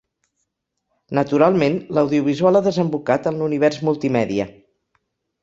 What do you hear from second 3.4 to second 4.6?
l'univers multimèdia.